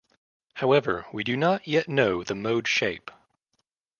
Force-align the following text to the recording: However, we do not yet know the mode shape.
However, 0.55 1.05
we 1.13 1.23
do 1.23 1.37
not 1.37 1.67
yet 1.67 1.87
know 1.87 2.23
the 2.23 2.33
mode 2.33 2.67
shape. 2.67 3.11